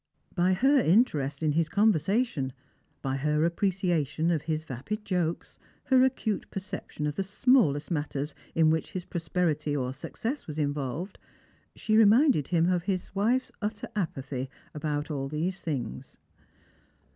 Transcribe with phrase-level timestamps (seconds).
[0.33, 2.53] By her interest in his conversation,
[3.03, 8.71] by her appreciation of his vapid jokes, her acute perception of the smallest matters in
[8.71, 11.19] which his prosperity or success was involved,
[11.75, 16.17] she reminded him of his wife's utter apathy about all these things.